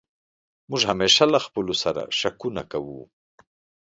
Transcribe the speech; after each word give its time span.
موږ 0.69 0.81
همېشه 0.91 1.23
له 1.33 1.39
خپلو 1.45 1.73
سر 1.81 1.95
شکونه 2.19 2.63
کوو. 2.71 3.01